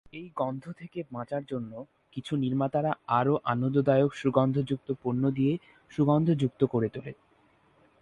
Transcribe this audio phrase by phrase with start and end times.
[0.13, 1.71] এই গন্ধ থেকে বাঁচার জন্য
[2.13, 5.53] কিছু নির্মাতারা আরও আনন্দদায়ক সুগন্ধযুক্ত পণ্য দিয়ে
[5.91, 7.11] সুগন্ধযুক্ত করে তোলে।